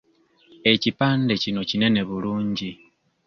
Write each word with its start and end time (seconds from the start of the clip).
Ekipande 0.73 1.33
kino 1.43 1.61
kinene 1.69 2.01
bulungi. 2.09 2.71